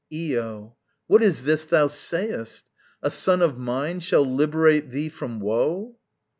[0.11, 0.75] Io.
[1.05, 2.71] What is this thou sayest?
[3.03, 5.99] A son of mine shall liberate thee from woe?